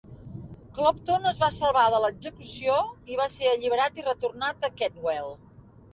[0.77, 2.77] Clopton es va salvar de l'execució
[3.13, 5.35] i va ser alliberat i retornat a Kentwell.